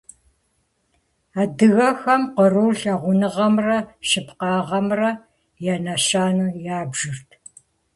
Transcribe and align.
Адыгэхэм 1.41 2.23
кърур 2.35 2.73
лъагъуныгъэмрэ 2.81 3.77
щыпкъагъэмрэ 4.07 5.09
я 5.73 5.75
нэщэнэу 5.83 6.57
ябжырт. 6.77 7.29